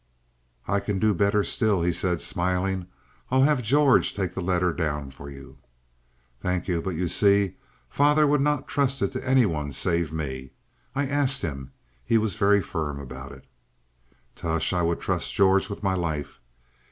"I 0.67 0.79
can 0.79 0.97
do 0.97 1.13
better 1.13 1.43
still," 1.43 1.83
he 1.83 1.93
said, 1.93 2.21
smiling. 2.21 2.87
"I'll 3.29 3.43
have 3.43 3.61
George 3.61 4.15
take 4.15 4.33
the 4.33 4.41
letter 4.41 4.73
down 4.73 5.11
for 5.11 5.29
you." 5.29 5.59
"Thank 6.41 6.67
you. 6.67 6.81
But 6.81 6.95
you 6.95 7.07
see, 7.07 7.57
father 7.87 8.25
would 8.25 8.41
not 8.41 8.67
trust 8.67 9.03
it 9.03 9.11
to 9.11 9.23
anyone 9.23 9.71
save 9.71 10.11
me. 10.11 10.53
I 10.95 11.05
asked 11.05 11.43
him; 11.43 11.71
he 12.03 12.17
was 12.17 12.33
very 12.33 12.63
firm 12.63 12.99
about 12.99 13.31
it." 13.31 13.45
"Tush! 14.33 14.73
I 14.73 14.81
would 14.81 15.01
trust 15.01 15.35
George 15.35 15.69
with 15.69 15.83
my 15.83 15.93
life." 15.93 16.41